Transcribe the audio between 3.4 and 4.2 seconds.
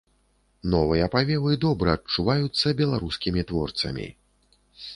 творцамі.